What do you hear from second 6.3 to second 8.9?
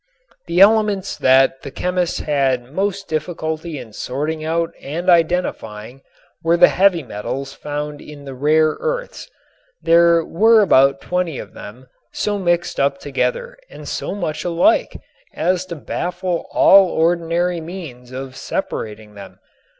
were the heavy metals found in the "rare